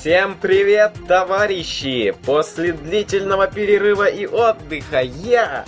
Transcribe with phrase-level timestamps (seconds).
[0.00, 2.14] Всем привет, товарищи!
[2.24, 5.64] После длительного перерыва и отдыха я,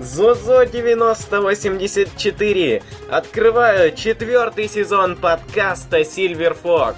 [0.00, 6.94] Зозо 9084, открываю четвертый сезон подкаста Silver Fox.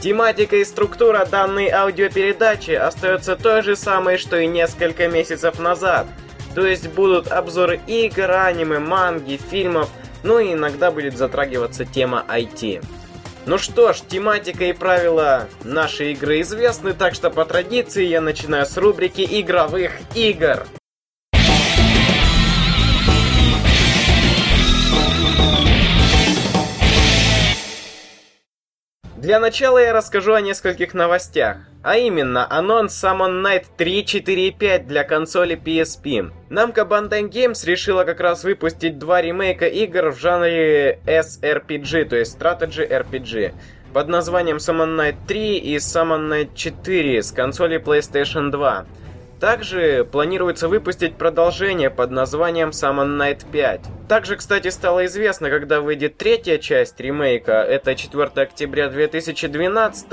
[0.00, 6.08] Тематика и структура данной аудиопередачи остается той же самой, что и несколько месяцев назад.
[6.56, 9.88] То есть будут обзоры игр, аниме, манги, фильмов,
[10.24, 12.82] ну и иногда будет затрагиваться тема IT.
[13.48, 18.66] Ну что ж, тематика и правила нашей игры известны, так что по традиции я начинаю
[18.66, 20.66] с рубрики игровых игр.
[29.20, 34.52] Для начала я расскажу о нескольких новостях, а именно анонс Summon Night 3, 4 и
[34.52, 36.30] 5 для консоли PSP.
[36.50, 42.38] Намка Bandai Games решила как раз выпустить два ремейка игр в жанре SRPG, то есть
[42.38, 43.54] Strategy RPG,
[43.92, 48.86] под названием Summon Night 3 и Summon Night 4 с консоли PlayStation 2.
[49.40, 53.80] Также планируется выпустить продолжение под названием Summon Night 5.
[54.08, 60.06] Также, кстати, стало известно, когда выйдет третья часть ремейка, это 4 октября 2012,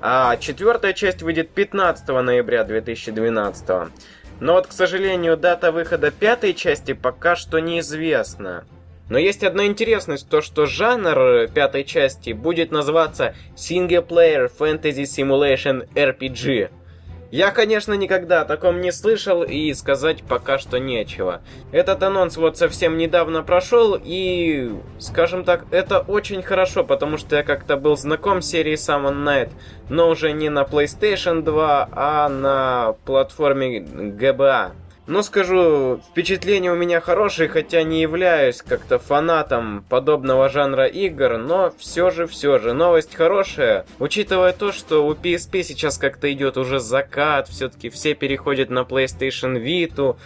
[0.00, 3.92] а четвертая часть выйдет 15 ноября 2012.
[4.40, 8.64] Но вот, к сожалению, дата выхода пятой части пока что неизвестна.
[9.08, 15.88] Но есть одна интересность, то что жанр пятой части будет называться Single Player Fantasy Simulation
[15.94, 16.70] RPG.
[17.30, 21.42] Я, конечно, никогда о таком не слышал и сказать пока что нечего.
[21.72, 27.42] Этот анонс вот совсем недавно прошел и, скажем так, это очень хорошо, потому что я
[27.42, 29.50] как-то был знаком с серией Summon Night,
[29.90, 34.72] но уже не на PlayStation 2, а на платформе GBA.
[35.08, 41.72] Ну, скажу, впечатление у меня хорошее, хотя не являюсь как-то фанатом подобного жанра игр, но
[41.78, 43.86] все же, все же, новость хорошая.
[43.98, 49.58] Учитывая то, что у PSP сейчас как-то идет уже закат, все-таки все переходят на PlayStation
[49.58, 50.16] Vita,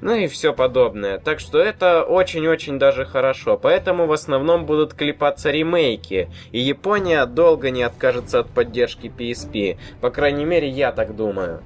[0.00, 1.18] ну и все подобное.
[1.18, 3.58] Так что это очень-очень даже хорошо.
[3.58, 6.30] Поэтому в основном будут клепаться ремейки.
[6.52, 9.76] И Япония долго не откажется от поддержки PSP.
[10.00, 11.60] По крайней мере, я так думаю.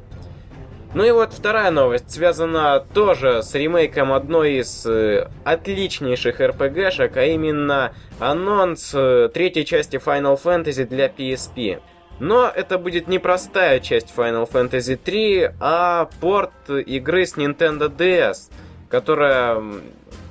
[0.93, 7.27] Ну и вот вторая новость связана тоже с ремейком одной из э, отличнейших RPG-шек, а
[7.27, 11.81] именно анонс э, третьей части Final Fantasy для PSP.
[12.19, 18.50] Но это будет не простая часть Final Fantasy 3, а порт игры с Nintendo DS,
[18.89, 19.62] которая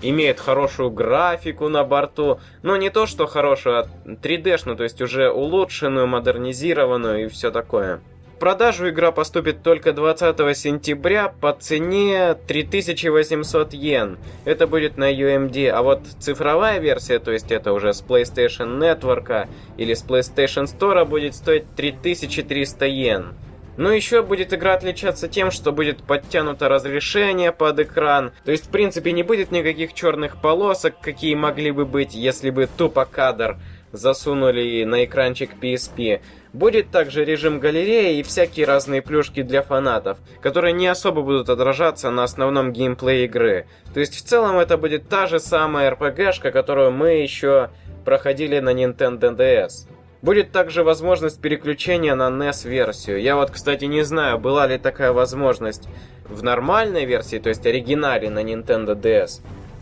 [0.02, 5.31] имеет хорошую графику на борту, но не то что хорошую, а 3D-шную, то есть уже
[5.31, 8.02] улучшенную, модернизированную и все такое
[8.39, 14.17] продажу игра поступит только 20 сентября по цене 3800 йен.
[14.45, 19.47] Это будет на UMD, а вот цифровая версия, то есть это уже с PlayStation Network
[19.77, 23.33] или с PlayStation Store, будет стоить 3300 йен.
[23.77, 28.33] Но еще будет игра отличаться тем, что будет подтянуто разрешение под экран.
[28.44, 32.67] То есть, в принципе, не будет никаких черных полосок, какие могли бы быть, если бы
[32.67, 33.57] тупо кадр
[33.91, 36.22] засунули на экранчик PSP.
[36.53, 42.09] Будет также режим галереи и всякие разные плюшки для фанатов, которые не особо будут отражаться
[42.09, 43.67] на основном геймплее игры.
[43.94, 47.69] То есть в целом это будет та же самая RPG-шка, которую мы еще
[48.05, 49.88] проходили на Nintendo DS.
[50.21, 53.21] Будет также возможность переключения на NES-версию.
[53.21, 55.88] Я вот, кстати, не знаю, была ли такая возможность
[56.27, 59.41] в нормальной версии, то есть оригинале на Nintendo DS.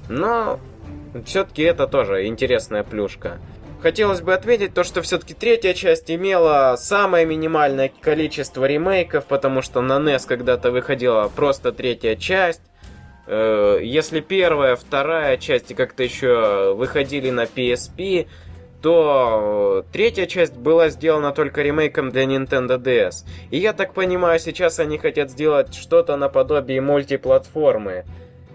[0.09, 0.59] Но
[1.25, 3.39] все-таки это тоже интересная плюшка.
[3.87, 9.79] Хотелось бы отметить то, что все-таки третья часть имела самое минимальное количество ремейков, потому что
[9.79, 12.59] на NES когда-то выходила просто третья часть.
[13.27, 18.27] Э, если первая, вторая части как-то еще выходили на PSP,
[18.81, 23.25] то третья часть была сделана только ремейком для Nintendo DS.
[23.51, 28.03] И я так понимаю, сейчас они хотят сделать что-то наподобие мультиплатформы.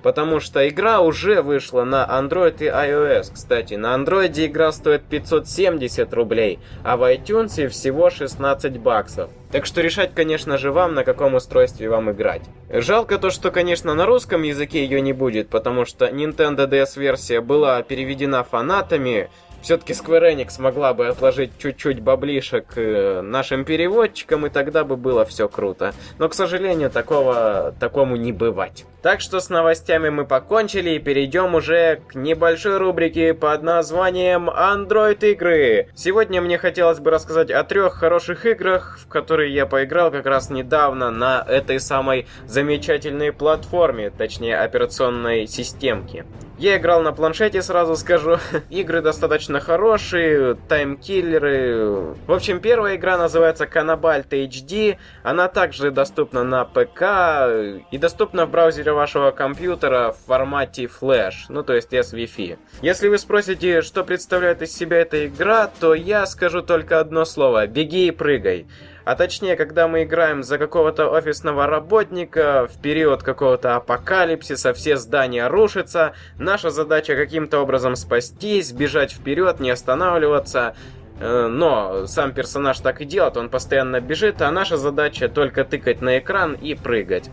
[0.02, 3.32] Потому что игра уже вышла на Android и iOS.
[3.34, 9.30] Кстати, на Android игра стоит 570 рублей, а в iTunes всего 16 баксов.
[9.52, 12.42] Так что решать, конечно же, вам, на каком устройстве вам играть.
[12.70, 17.40] Жалко то, что, конечно, на русском языке ее не будет, потому что Nintendo DS версия
[17.40, 19.28] была переведена фанатами,
[19.62, 25.24] все-таки Square Enix могла бы отложить чуть-чуть баблишек э, нашим переводчикам, и тогда бы было
[25.24, 25.94] все круто.
[26.18, 28.84] Но, к сожалению, такого, такому не бывать.
[29.02, 35.28] Так что с новостями мы покончили и перейдем уже к небольшой рубрике под названием Android
[35.32, 35.88] игры.
[35.94, 40.50] Сегодня мне хотелось бы рассказать о трех хороших играх, в которые я поиграл как раз
[40.50, 46.24] недавно на этой самой замечательной платформе, точнее операционной системке.
[46.58, 48.38] Я играл на планшете, сразу скажу.
[48.70, 52.14] Игры достаточно хорошие, таймкиллеры.
[52.26, 54.98] В общем, первая игра называется Canabalt HD.
[55.22, 61.62] Она также доступна на ПК и доступна в браузере вашего компьютера в формате Flash, ну
[61.62, 62.58] то есть SVFI.
[62.82, 67.66] Если вы спросите, что представляет из себя эта игра, то я скажу только одно слово.
[67.66, 68.66] Беги и прыгай.
[69.04, 75.48] А точнее, когда мы играем за какого-то офисного работника, в период какого-то апокалипсиса, все здания
[75.48, 80.76] рушатся, наша задача каким-то образом спастись, бежать вперед, не останавливаться,
[81.18, 86.00] э, но сам персонаж так и делает, он постоянно бежит, а наша задача только тыкать
[86.00, 87.30] на экран и прыгать.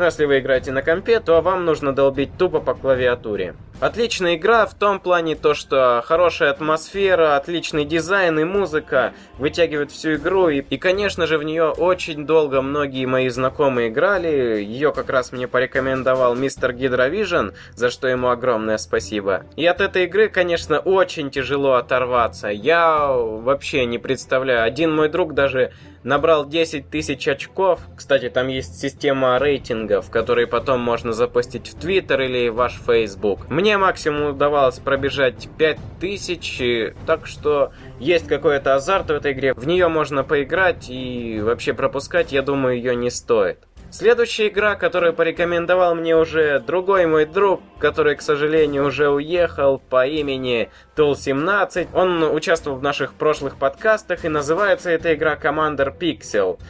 [0.00, 3.54] Но если вы играете на компе, то вам нужно долбить тупо по клавиатуре.
[3.80, 10.14] Отличная игра в том плане то, что хорошая атмосфера, отличный дизайн и музыка вытягивают всю
[10.14, 10.48] игру.
[10.48, 14.62] И, и конечно же, в нее очень долго многие мои знакомые играли.
[14.62, 19.44] Ее как раз мне порекомендовал мистер Гидровижн, за что ему огромное спасибо.
[19.56, 22.48] И от этой игры, конечно, очень тяжело оторваться.
[22.48, 24.62] Я вообще не представляю.
[24.62, 27.80] Один мой друг даже набрал 10 тысяч очков.
[27.96, 33.48] Кстати, там есть система рейтингов, которые потом можно запустить в Твиттер или ваш Фейсбук.
[33.50, 39.54] Мне максимум удавалось пробежать 5 тысяч, так что есть какой-то азарт в этой игре.
[39.54, 43.58] В нее можно поиграть и вообще пропускать, я думаю, ее не стоит.
[43.92, 50.06] Следующая игра, которую порекомендовал мне уже другой мой друг, который, к сожалению, уже уехал по
[50.06, 51.88] имени Tool17.
[51.92, 56.60] Он участвовал в наших прошлых подкастах и называется эта игра Commander Pixel.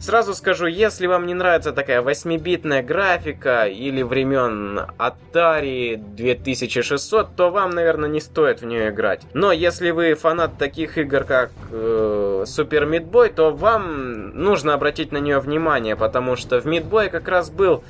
[0.00, 7.70] Сразу скажу, если вам не нравится такая 8-битная графика или времен Atari 2600, то вам,
[7.70, 9.22] наверное, не стоит в нее играть.
[9.34, 15.10] Но если вы фанат таких игр, как э, Super Meat Boy, то вам нужно обратить
[15.10, 17.82] на нее внимание, потому что в Meat Boy как раз был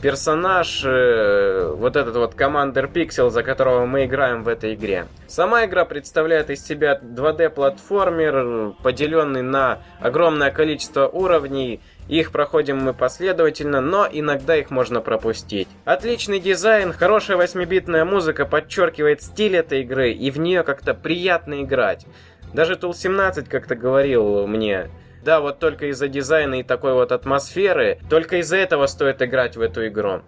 [0.00, 5.06] персонаж, э, вот этот вот Командер Пиксел, за которого мы играем в этой игре.
[5.26, 11.80] Сама игра представляет из себя 2D-платформер, поделенный на огромное количество уровней.
[12.08, 15.68] Их проходим мы последовательно, но иногда их можно пропустить.
[15.84, 22.06] Отличный дизайн, хорошая 8-битная музыка подчеркивает стиль этой игры, и в нее как-то приятно играть.
[22.52, 24.90] Даже Tool 17 как-то говорил мне,
[25.24, 29.60] да, вот только из-за дизайна и такой вот атмосферы, только из-за этого стоит играть в
[29.60, 30.22] эту игру.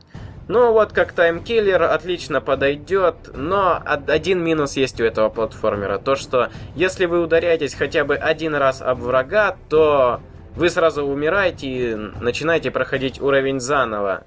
[0.49, 5.99] Ну вот как таймкиллер отлично подойдет, но один минус есть у этого платформера.
[5.99, 10.21] То, что если вы ударяетесь хотя бы один раз об врага, то
[10.57, 14.25] вы сразу умираете и начинаете проходить уровень заново.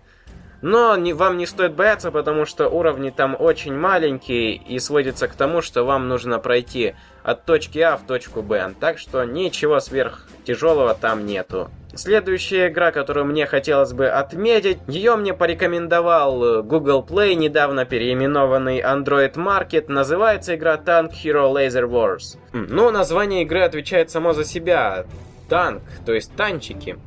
[0.66, 5.36] Но не, вам не стоит бояться, потому что уровни там очень маленькие и сводится к
[5.36, 8.74] тому, что вам нужно пройти от точки А в точку Б.
[8.80, 11.70] Так что ничего сверх тяжелого там нету.
[11.94, 19.36] Следующая игра, которую мне хотелось бы отметить, ее мне порекомендовал Google Play, недавно переименованный Android
[19.36, 22.40] Market, называется игра Tank Hero Laser Wars.
[22.54, 25.06] Ну, название игры отвечает само за себя.
[25.48, 26.98] Танк, то есть танчики.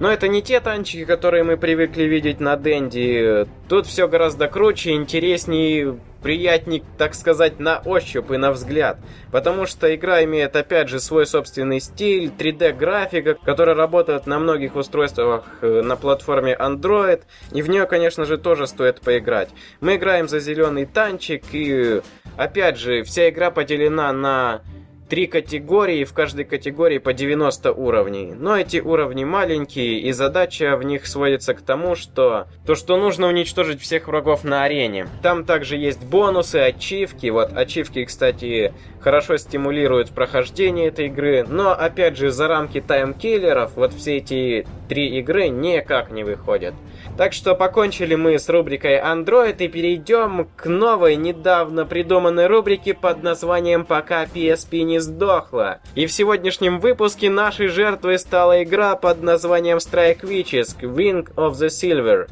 [0.00, 3.46] Но это не те танчики, которые мы привыкли видеть на Дэнди.
[3.68, 8.98] Тут все гораздо круче, интереснее, приятней, так сказать, на ощупь и на взгляд.
[9.32, 15.44] Потому что игра имеет, опять же, свой собственный стиль, 3D-графика, которая работает на многих устройствах
[15.62, 17.22] э, на платформе Android.
[17.52, 19.50] И в нее, конечно же, тоже стоит поиграть.
[19.80, 22.02] Мы играем за зеленый танчик, и,
[22.36, 24.62] опять же, вся игра поделена на
[25.08, 28.34] три категории, в каждой категории по 90 уровней.
[28.34, 33.26] Но эти уровни маленькие, и задача в них сводится к тому, что то, что нужно
[33.28, 35.08] уничтожить всех врагов на арене.
[35.22, 37.28] Там также есть бонусы, ачивки.
[37.28, 41.44] Вот ачивки, кстати, хорошо стимулируют прохождение этой игры.
[41.48, 46.74] Но опять же, за рамки таймкиллеров вот все эти три игры никак не выходят.
[47.16, 53.22] Так что покончили мы с рубрикой Android и перейдем к новой, недавно придуманной рубрике под
[53.22, 55.80] названием «Пока PSP не сдохла».
[55.94, 61.68] И в сегодняшнем выпуске нашей жертвой стала игра под названием Strike Witches Wing of the
[61.68, 62.28] Silver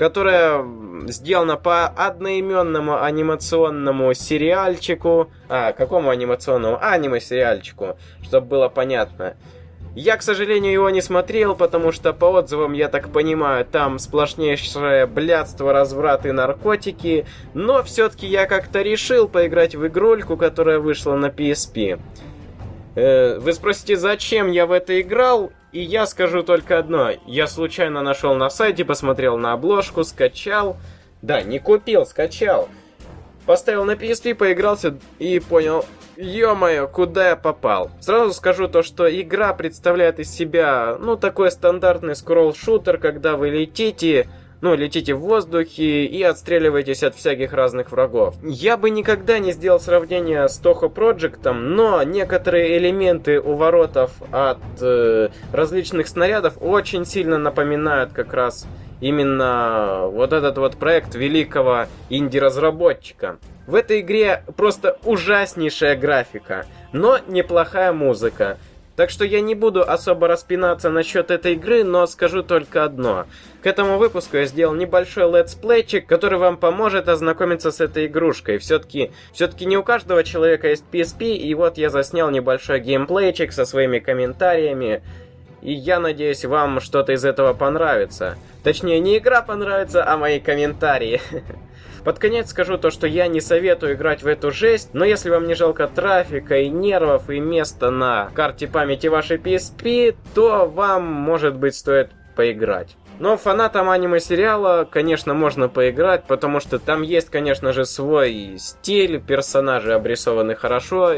[0.00, 0.64] которая
[1.08, 5.30] сделана по одноименному анимационному сериальчику.
[5.46, 6.78] А, какому анимационному?
[6.80, 9.36] Аниме-сериальчику, чтобы было понятно.
[9.94, 15.04] Я, к сожалению, его не смотрел, потому что по отзывам, я так понимаю, там сплошнейшее
[15.04, 21.26] блядство, разврат и наркотики, но все-таки я как-то решил поиграть в игрульку, которая вышла на
[21.26, 22.00] PSP.
[22.94, 25.52] Э, вы спросите, зачем я в это играл?
[25.72, 27.10] И я скажу только одно.
[27.26, 30.76] Я случайно нашел на сайте, посмотрел на обложку, скачал.
[31.22, 32.68] Да, не купил, скачал.
[33.46, 35.84] Поставил на PSP, поигрался и понял,
[36.20, 37.90] Ё-моё, куда я попал?
[38.00, 44.28] Сразу скажу то, что игра представляет из себя, ну, такой стандартный скролл-шутер, когда вы летите
[44.60, 48.34] ну, летите в воздухе и отстреливаетесь от всяких разных врагов.
[48.42, 55.28] Я бы никогда не сделал сравнение с Toho Project, но некоторые элементы уворотов от э,
[55.52, 58.66] различных снарядов очень сильно напоминают как раз
[59.00, 63.38] именно вот этот вот проект великого инди-разработчика.
[63.66, 68.58] В этой игре просто ужаснейшая графика, но неплохая музыка.
[69.00, 73.24] Так что я не буду особо распинаться насчет этой игры, но скажу только одно.
[73.62, 78.58] К этому выпуску я сделал небольшой летсплейчик, который вам поможет ознакомиться с этой игрушкой.
[78.58, 83.64] Все-таки все не у каждого человека есть PSP, и вот я заснял небольшой геймплейчик со
[83.64, 85.00] своими комментариями.
[85.62, 88.36] И я надеюсь, вам что-то из этого понравится.
[88.62, 91.22] Точнее, не игра понравится, а мои комментарии.
[92.04, 95.46] Под конец скажу то, что я не советую играть в эту жесть, но если вам
[95.46, 101.56] не жалко трафика и нервов и места на карте памяти вашей PSP, то вам, может
[101.56, 102.96] быть, стоит поиграть.
[103.18, 109.92] Но фанатам аниме-сериала, конечно, можно поиграть, потому что там есть, конечно же, свой стиль, персонажи
[109.92, 111.12] обрисованы хорошо,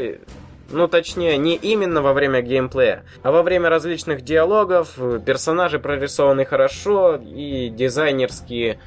[0.69, 7.15] ну, точнее, не именно во время геймплея, а во время различных диалогов персонажи прорисованы хорошо
[7.23, 8.79] и дизайнерские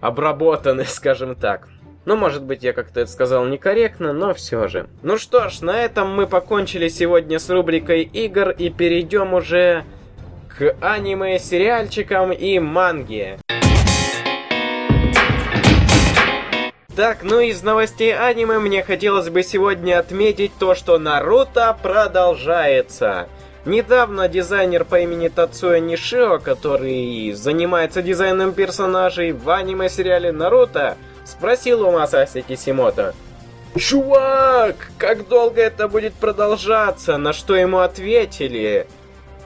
[0.00, 1.68] обработаны, скажем так.
[2.06, 4.88] Ну, может быть, я как-то это сказал некорректно, но все же.
[5.02, 9.84] Ну что ж, на этом мы покончили сегодня с рубрикой игр и перейдем уже
[10.48, 13.38] к аниме-сериальчикам и манге.
[16.96, 23.28] Так, ну из новостей аниме мне хотелось бы сегодня отметить то, что Наруто продолжается.
[23.66, 31.90] Недавно дизайнер по имени Тацуя Нишио, который занимается дизайном персонажей в аниме-сериале Наруто, спросил у
[31.92, 33.14] Масаси Кисимото,
[33.76, 38.86] «Чувак, как долго это будет продолжаться?» На что ему ответили,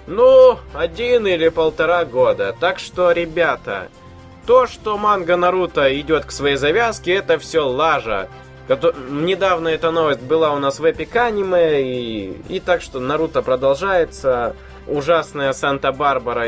[0.07, 3.89] «Ну, один или полтора года, так что, ребята,
[4.47, 8.29] то, что манга Наруто идет к своей завязке, это все лажа.
[8.69, 14.57] Недавно эта новость была у нас в Epic Anime, и, и так что Наруто продолжается.
[14.87, 16.45] Ужасная Санта-Барбара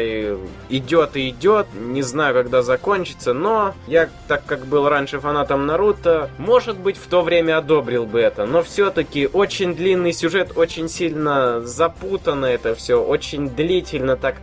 [0.68, 6.28] идет и идет, не знаю, когда закончится, но я, так как был раньше фанатом Наруто,
[6.36, 11.62] может быть, в то время одобрил бы это, но все-таки очень длинный сюжет, очень сильно
[11.62, 14.36] запутано это все, очень длительно так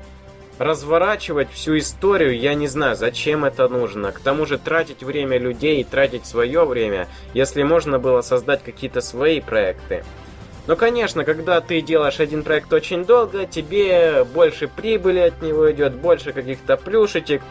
[0.60, 4.12] разворачивать всю историю, я не знаю, зачем это нужно.
[4.12, 9.02] К тому же тратить время людей и тратить свое время, если можно было создать какие-то
[9.02, 10.04] свои проекты.
[10.66, 15.96] Но, конечно, когда ты делаешь один проект очень долго, тебе больше прибыли от него идет,
[15.96, 17.42] больше каких-то плюшечек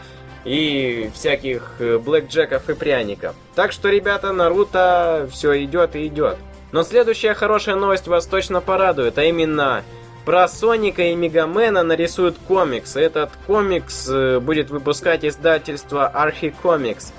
[0.45, 3.35] и всяких э, блэкджеков и пряников.
[3.55, 6.37] Так что, ребята, Наруто все идет и идет.
[6.71, 9.83] Но следующая хорошая новость вас точно порадует, а именно
[10.25, 12.95] про Соника и Мегамена нарисуют комикс.
[12.95, 16.53] Этот комикс э, будет выпускать издательство Archie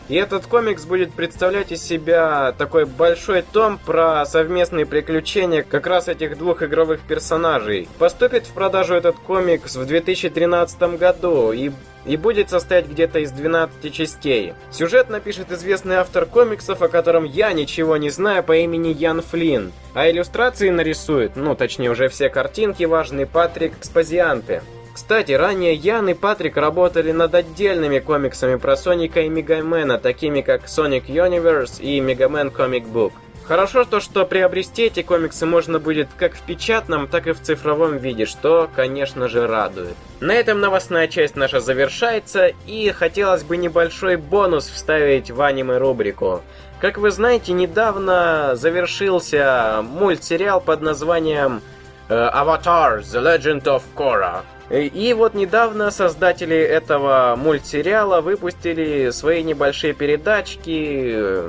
[0.08, 6.08] И этот комикс будет представлять из себя такой большой том про совместные приключения как раз
[6.08, 7.88] этих двух игровых персонажей.
[7.98, 11.70] Поступит в продажу этот комикс в 2013 году и
[12.04, 14.54] и будет состоять где-то из 12 частей.
[14.70, 19.72] Сюжет напишет известный автор комиксов, о котором я ничего не знаю, по имени Ян Флинн.
[19.94, 24.62] А иллюстрации нарисует, ну точнее уже все картинки, важный Патрик Спазианте.
[24.94, 30.66] Кстати, ранее Ян и Патрик работали над отдельными комиксами про Соника и Мегамена, такими как
[30.66, 33.12] Sonic Universe и Мегамен Comic Book.
[33.46, 37.98] Хорошо то, что приобрести эти комиксы можно будет как в печатном, так и в цифровом
[37.98, 39.94] виде, что, конечно же, радует.
[40.20, 46.40] На этом новостная часть наша завершается, и хотелось бы небольшой бонус вставить в аниме-рубрику.
[46.80, 51.60] Как вы знаете, недавно завершился мультсериал под названием
[52.08, 54.40] Avatar: The Legend of Korra.
[54.70, 61.42] И вот недавно создатели этого мультсериала выпустили свои небольшие передачки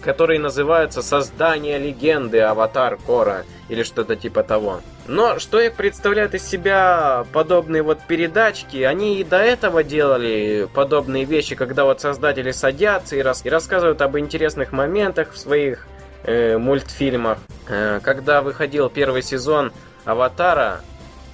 [0.00, 4.80] которые называются «Создание легенды Аватар Кора» или что-то типа того.
[5.06, 11.24] Но что их представляют из себя подобные вот передачки, они и до этого делали подобные
[11.24, 15.86] вещи, когда вот создатели садятся и, рас и рассказывают об интересных моментах в своих
[16.24, 17.38] э, мультфильмах.
[17.68, 19.72] Э, когда выходил первый сезон
[20.04, 20.82] Аватара,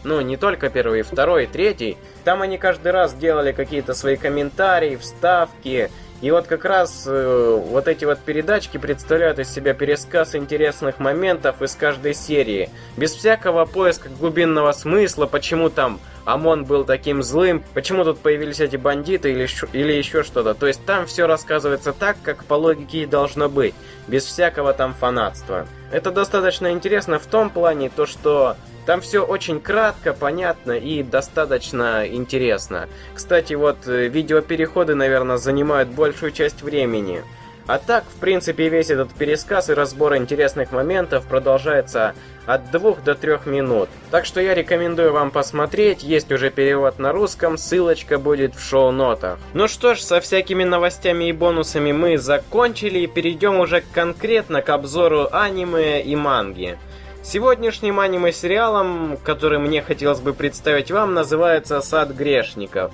[0.05, 5.91] ну не только первый, второй, третий, там они каждый раз делали какие-то свои комментарии, вставки,
[6.25, 11.61] и вот как раз э, вот эти вот передачки представляют из себя пересказ интересных моментов
[11.61, 12.71] из каждой серии.
[12.97, 18.77] Без всякого поиска глубинного смысла, почему там ОМОН был таким злым, почему тут появились эти
[18.77, 20.55] бандиты или, или еще что-то.
[20.55, 23.75] То есть там все рассказывается так, как по логике и должно быть,
[24.09, 25.67] без всякого там фанатства.
[25.91, 32.07] Это достаточно интересно в том плане, то что там все очень кратко, понятно и достаточно
[32.07, 32.89] интересно.
[33.15, 37.23] Кстати, вот э, видеопереходы, наверное, занимают большую часть времени.
[37.67, 43.15] А так, в принципе, весь этот пересказ и разбор интересных моментов продолжается от 2 до
[43.15, 43.89] 3 минут.
[44.11, 49.39] Так что я рекомендую вам посмотреть, есть уже перевод на русском, ссылочка будет в шоу-нотах.
[49.55, 54.69] Ну что ж, со всякими новостями и бонусами мы закончили и перейдем уже конкретно к
[54.69, 56.79] обзору аниме и манги.
[57.23, 62.93] Сегодняшним аниме-сериалом, который мне хотелось бы представить вам, называется «Сад грешников».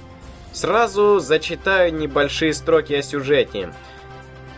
[0.52, 3.70] Сразу зачитаю небольшие строки о сюжете.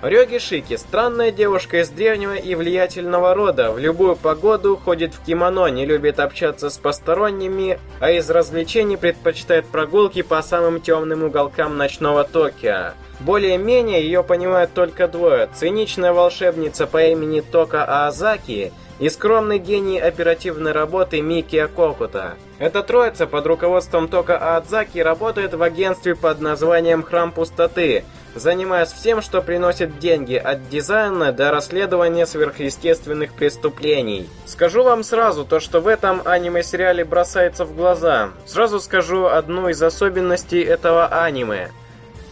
[0.02, 5.68] Рёги Шики– странная девушка из древнего и влиятельного рода, в любую погоду ходит в кимоно,
[5.68, 12.24] не любит общаться с посторонними, а из развлечений предпочитает прогулки по самым темным уголкам ночного
[12.24, 12.94] Токио.
[13.20, 20.70] Более-менее ее понимают только двое– циничная волшебница по имени Тока Аазаки– и скромный гений оперативной
[20.70, 22.34] работы Микия Кокута.
[22.60, 28.04] Эта троица под руководством Тока Аадзаки работает в агентстве под названием «Храм пустоты»,
[28.36, 34.30] занимаясь всем, что приносит деньги, от дизайна до расследования сверхъестественных преступлений.
[34.46, 38.28] Скажу вам сразу, то что в этом аниме-сериале бросается в глаза.
[38.46, 41.72] Сразу скажу одну из особенностей этого аниме–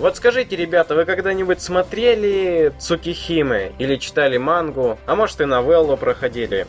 [0.00, 6.66] вот скажите, ребята, вы когда-нибудь смотрели Цукихимы или читали мангу, а может и новеллу проходили?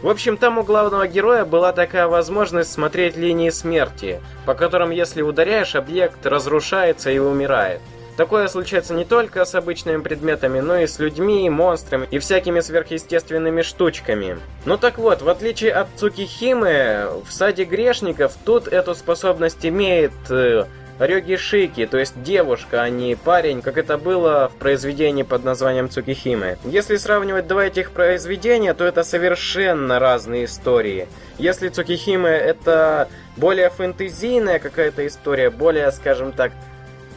[0.00, 5.22] В общем, там у главного героя была такая возможность смотреть линии смерти, по которым если
[5.22, 7.80] ударяешь, объект разрушается и умирает.
[8.16, 13.62] Такое случается не только с обычными предметами, но и с людьми, монстрами и всякими сверхъестественными
[13.62, 14.38] штучками.
[14.64, 20.64] Ну так вот, в отличие от Цукихимы, в Саде Грешников тут эту способность имеет э,
[20.98, 25.88] Рёги Шики, то есть девушка, а не парень, как это было в произведении под названием
[25.88, 26.58] Цукихимы.
[26.64, 31.06] Если сравнивать два этих произведения, то это совершенно разные истории.
[31.38, 36.52] Если Цукихимы это более фэнтезийная какая-то история, более, скажем так,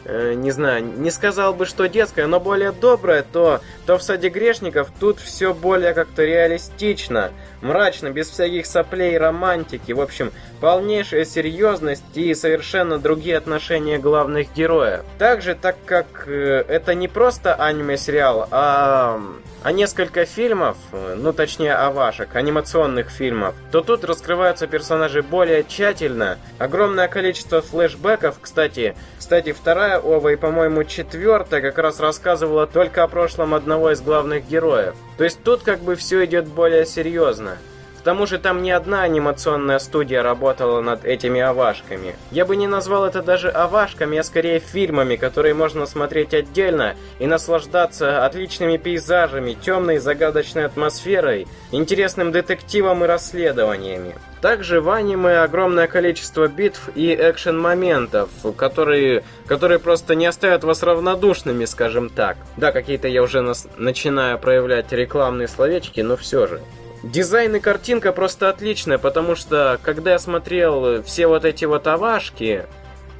[0.04, 4.28] э, не знаю, не сказал бы, что детская, но более добрая, то, то в «Саде
[4.28, 9.92] грешников» тут все более как-то реалистично, мрачно, без всяких соплей и романтики.
[9.92, 15.02] В общем, полнейшая серьезность и совершенно другие отношения главных героев.
[15.18, 19.20] Также, так как э, это не просто аниме-сериал, а,
[19.62, 26.38] а несколько фильмов, ну точнее авашек, анимационных фильмов, то тут раскрываются персонажи более тщательно.
[26.58, 33.06] Огромное количество флешбеков, кстати, кстати, вторая ова и, по-моему, четвертая как раз рассказывала только о
[33.06, 34.96] прошлом одного из главных героев.
[35.16, 37.56] То есть тут как бы все идет более серьезно.
[38.02, 42.16] К тому же там не одна анимационная студия работала над этими авашками.
[42.32, 47.28] Я бы не назвал это даже авашками, а скорее фильмами, которые можно смотреть отдельно и
[47.28, 54.16] наслаждаться отличными пейзажами, темной загадочной атмосферой, интересным детективом и расследованиями.
[54.40, 61.66] Также в аниме огромное количество битв и экшен-моментов, которые, которые просто не оставят вас равнодушными,
[61.66, 62.36] скажем так.
[62.56, 66.60] Да, какие-то я уже нас, начинаю проявлять рекламные словечки, но все же.
[67.02, 72.66] Дизайн и картинка просто отличная, потому что когда я смотрел все вот эти вот авашки,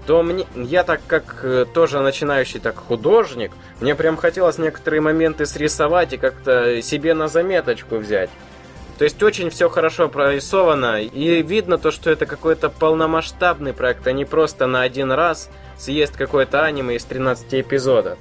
[0.07, 5.47] то мне, я так как э, тоже начинающий так художник, мне прям хотелось некоторые моменты
[5.47, 8.31] срисовать и как-то себе на заметочку взять.
[8.99, 14.12] То есть очень все хорошо прорисовано, и видно то, что это какой-то полномасштабный проект, а
[14.12, 18.18] не просто на один раз съест какое-то аниме из 13 эпизодов.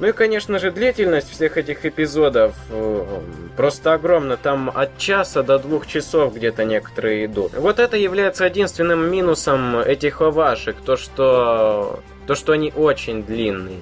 [0.00, 3.20] Ну и, конечно же, длительность всех этих эпизодов э,
[3.56, 4.36] просто огромна.
[4.36, 7.54] Там от часа до двух часов где-то некоторые идут.
[7.54, 13.80] Вот это является единственным минусом этих овашек, то что, то, что они очень длинные.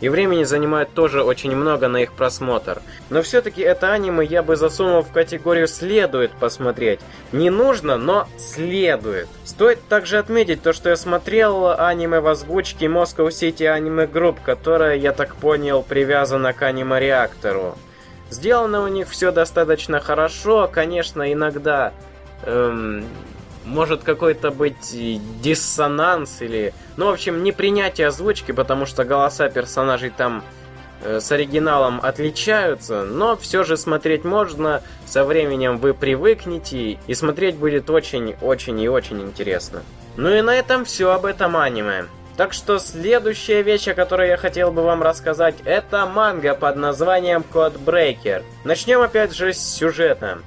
[0.00, 2.82] И времени занимает тоже очень много на их просмотр.
[3.08, 7.00] Но все-таки это аниме я бы засунул в категорию «следует посмотреть».
[7.32, 9.28] Не нужно, но следует.
[9.44, 14.96] Стоит также отметить то, что я смотрел аниме в озвучке Moscow City Anime Group, которая,
[14.96, 17.76] я так понял, привязана к аниме-реактору.
[18.28, 21.92] Сделано у них все достаточно хорошо, конечно, иногда
[22.42, 23.04] эм,
[23.66, 24.94] может какой-то быть
[25.42, 26.72] диссонанс или...
[26.96, 30.42] Ну, в общем, не принятие озвучки, потому что голоса персонажей там
[31.02, 37.56] э, с оригиналом отличаются, но все же смотреть можно, со временем вы привыкнете, и смотреть
[37.56, 39.82] будет очень-очень и очень интересно.
[40.16, 42.06] Ну и на этом все об этом аниме.
[42.36, 47.42] Так что следующая вещь, о которой я хотел бы вам рассказать, это манга под названием
[47.52, 48.42] Code Breaker.
[48.64, 50.38] Начнем опять же с сюжета.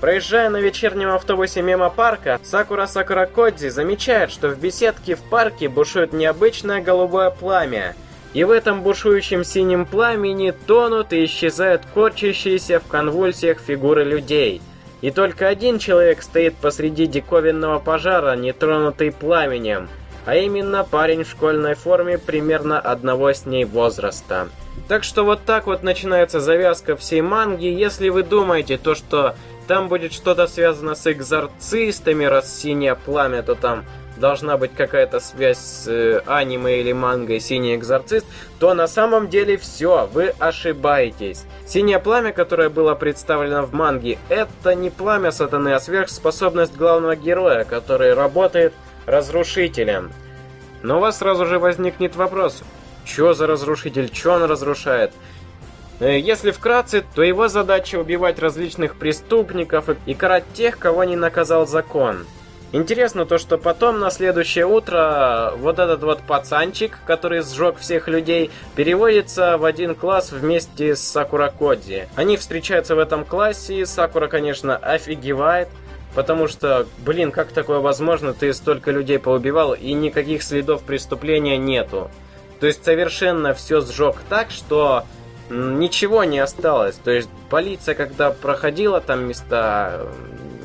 [0.00, 5.68] Проезжая на вечернем автобусе мимо парка, Сакура Сакура Кодзи замечает, что в беседке в парке
[5.68, 7.96] бушует необычное голубое пламя.
[8.34, 14.60] И в этом бушующем синем пламени тонут и исчезают корчащиеся в конвульсиях фигуры людей.
[15.00, 19.88] И только один человек стоит посреди диковинного пожара, не тронутый пламенем,
[20.26, 24.48] а именно парень в школьной форме примерно одного с ней возраста.
[24.88, 27.66] Так что вот так вот начинается завязка всей манги.
[27.66, 29.34] Если вы думаете, то что
[29.66, 33.84] там будет что-то связано с экзорцистами, раз синее пламя, то там
[34.16, 38.26] должна быть какая-то связь с э, аниме или мангой «Синий экзорцист»,
[38.58, 41.44] то на самом деле все, вы ошибаетесь.
[41.66, 47.64] Синее пламя, которое было представлено в манге, это не пламя сатаны, а сверхспособность главного героя,
[47.64, 48.72] который работает
[49.04, 50.10] разрушителем.
[50.82, 52.62] Но у вас сразу же возникнет вопрос,
[53.04, 55.12] что за разрушитель, что он разрушает?
[56.00, 61.66] Э, если вкратце, то его задача убивать различных преступников и карать тех, кого не наказал
[61.66, 62.26] закон.
[62.72, 68.50] Интересно то, что потом на следующее утро вот этот вот пацанчик, который сжег всех людей,
[68.74, 72.08] переводится в один класс вместе с Сакура Кодзи.
[72.16, 75.68] Они встречаются в этом классе, и Сакура, конечно, офигевает,
[76.14, 82.10] потому что, блин, как такое возможно, ты столько людей поубивал и никаких следов преступления нету.
[82.58, 85.04] То есть совершенно все сжег так, что
[85.50, 86.96] ничего не осталось.
[86.96, 90.06] То есть полиция, когда проходила там места,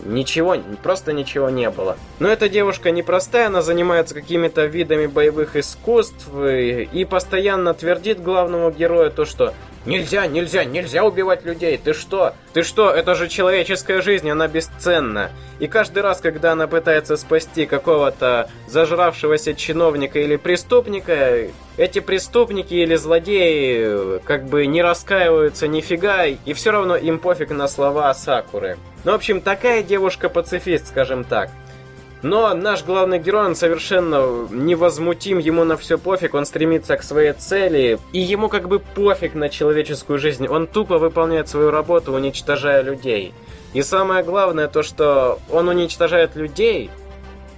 [0.06, 1.98] ничего, просто ничего не было.
[2.20, 8.72] Но эта девушка непростая, она занимается какими-то видами боевых искусств и, и постоянно твердит главному
[8.72, 9.54] герою то, что
[9.86, 11.78] Нельзя, нельзя, нельзя убивать людей.
[11.78, 12.34] Ты что?
[12.54, 12.91] Ты что?
[12.91, 15.32] Это же человеческая жизнь, она бесценна.
[15.60, 22.96] И каждый раз, когда она пытается спасти какого-то зажравшегося чиновника или преступника, эти преступники или
[22.96, 28.78] злодеи как бы не раскаиваются нифига, и все равно им пофиг на слова Сакуры.
[29.04, 31.50] Ну, в общем, такая девушка-пацифист, скажем так.
[32.21, 37.34] Но наш главный герой, он совершенно невозмутим, ему на все пофиг, он стремится к своей
[37.34, 42.84] цели, и ему как бы пофиг на человеческую жизнь, он тупо выполняет свою работу, уничтожая
[42.84, 43.34] людей.
[43.73, 46.91] И самое главное то, что он уничтожает людей,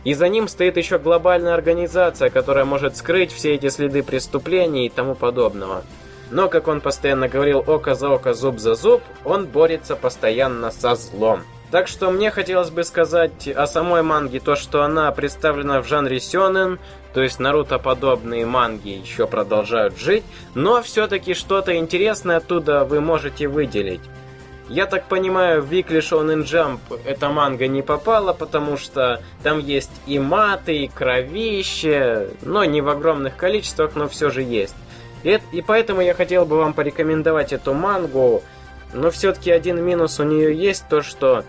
[0.05, 4.89] и за ним стоит еще глобальная организация, которая может скрыть все эти следы преступлений и
[4.89, 5.83] тому подобного.
[6.29, 10.95] Но, как он постоянно говорил, око за око, зуб за зуб, он борется постоянно со
[10.95, 11.43] злом.
[11.73, 16.19] Так что мне хотелось бы сказать о самой манге то, что она представлена в жанре
[16.19, 16.77] сёнэн,
[17.15, 23.47] то есть Наруто подобные манги еще продолжают жить, но все-таки что-то интересное оттуда вы можете
[23.47, 24.01] выделить.
[24.69, 29.89] Я так понимаю, в Weekly Shonen Jump эта манга не попала, потому что там есть
[30.05, 34.75] и маты, и кровище, но не в огромных количествах, но все же есть.
[35.23, 38.43] И, и поэтому я хотел бы вам порекомендовать эту мангу,
[38.93, 41.43] но все-таки один минус у нее есть, то что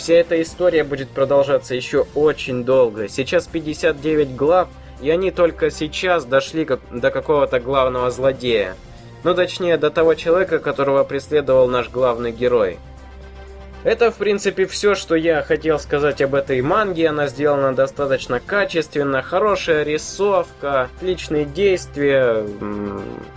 [0.00, 3.06] Вся эта история будет продолжаться еще очень долго.
[3.06, 4.68] Сейчас 59 глав,
[5.02, 8.76] и они только сейчас дошли как, до какого-то главного злодея.
[9.24, 12.78] Ну, точнее, до того человека, которого преследовал наш главный герой.
[13.82, 17.08] Это, в принципе, все, что я хотел сказать об этой манге.
[17.08, 22.46] Она сделана достаточно качественно, хорошая рисовка, отличные действия.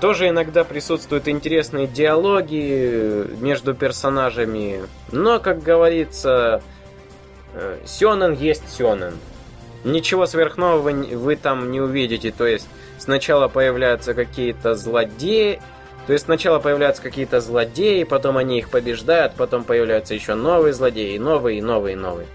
[0.02, 4.82] Тоже иногда присутствуют интересные диалоги между персонажами.
[5.14, 6.62] Но, как говорится,
[7.54, 9.14] э, Сёнэн есть Сёнэн.
[9.86, 12.32] Ничего сверхнового вы там не увидите.
[12.32, 15.62] То есть, сначала появляются какие-то злодеи,
[16.06, 21.18] то есть сначала появляются какие-то злодеи, потом они их побеждают, потом появляются еще новые злодеи,
[21.18, 22.28] новые, новые, новые.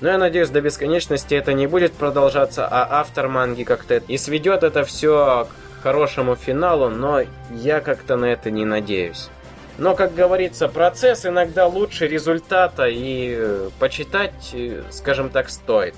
[0.00, 4.62] Но я надеюсь, до бесконечности это не будет продолжаться, а автор манги как-то и сведет
[4.62, 5.48] это все
[5.80, 9.30] к хорошему финалу, но я как-то на это не надеюсь.
[9.78, 15.94] Но, как говорится, процесс иногда лучше результата, и э, почитать, э, скажем так, стоит.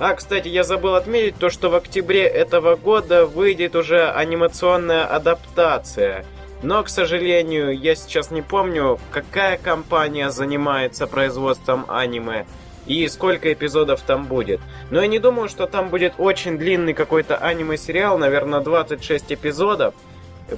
[0.00, 6.24] А, кстати, я забыл отметить то, что в октябре этого года выйдет уже анимационная адаптация.
[6.62, 12.46] Но, к сожалению, я сейчас не помню, какая компания занимается производством аниме
[12.86, 14.62] и сколько эпизодов там будет.
[14.90, 19.92] Но я не думаю, что там будет очень длинный какой-то аниме-сериал, наверное, 26 эпизодов.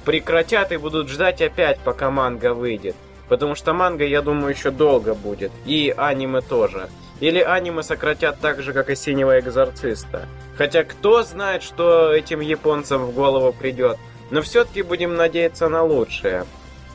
[0.04, 2.94] Прекратят и будут ждать опять, пока манга выйдет.
[3.28, 5.50] Потому что манга, я думаю, еще долго будет.
[5.66, 6.88] И аниме тоже.
[7.22, 10.26] Или аниме сократят так же, как и Синего Экзорциста.
[10.58, 13.96] Хотя кто знает, что этим японцам в голову придет.
[14.32, 16.46] Но все-таки будем надеяться на лучшее.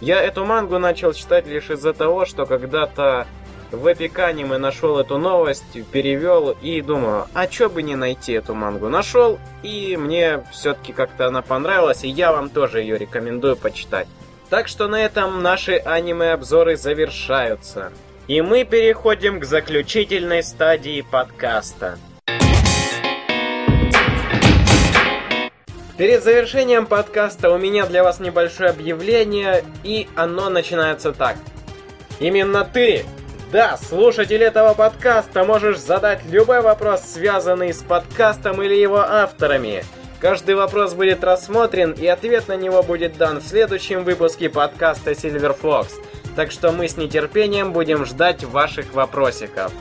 [0.02, 3.26] Я эту мангу начал читать лишь из-за того, что когда-то
[3.72, 5.64] в Epic Anime нашел эту новость,
[5.94, 8.90] перевел и думаю, а чё бы не найти эту мангу?
[8.90, 14.10] Нашел, и мне все-таки как-то она понравилась, и я вам тоже ее рекомендую почитать.
[14.50, 17.94] Так что на этом наши аниме-обзоры завершаются.
[18.28, 21.98] И мы переходим к заключительной стадии подкаста.
[25.98, 31.38] Перед завершением подкаста у меня для вас небольшое объявление, и оно начинается так.
[32.20, 33.06] Именно ты,
[33.54, 39.86] да, слушатель этого подкаста, можешь задать любой вопрос, связанный с подкастом или его авторами.
[40.20, 45.58] Каждый вопрос будет рассмотрен, и ответ на него будет дан в следующем выпуске подкаста Silver
[45.58, 45.94] Fox.
[46.38, 49.74] Так что мы с нетерпением будем ждать ваших вопросиков.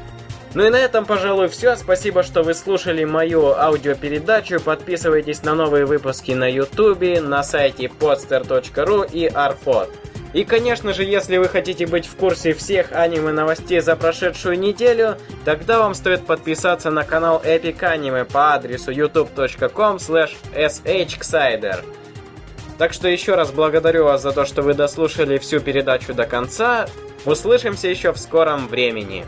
[0.54, 1.76] Ну и на этом, пожалуй, все.
[1.76, 4.58] Спасибо, что вы слушали мою аудиопередачу.
[4.58, 9.90] Подписывайтесь на новые выпуски на YouTube, на сайте podster.ru и arpod.
[10.32, 15.80] И, конечно же, если вы хотите быть в курсе всех аниме-новостей за прошедшую неделю, тогда
[15.80, 19.96] вам стоит подписаться на канал Epic Anime по адресу youtube.com
[20.54, 21.84] shxsider.
[22.78, 26.86] Так что еще раз благодарю вас за то, что вы дослушали всю передачу до конца.
[27.24, 29.24] Услышимся еще в скором времени.